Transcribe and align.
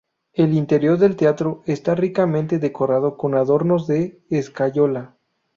El 0.33 0.55
interior 0.57 0.97
del 0.97 1.15
teatro 1.15 1.61
está 1.67 1.93
ricamente 1.93 2.57
decorado 2.57 3.17
con 3.17 3.35
adornos 3.35 3.85
de 3.85 4.19
escayola. 4.31 5.15